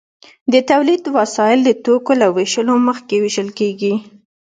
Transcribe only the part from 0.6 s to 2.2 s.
تولید وسایل د توکو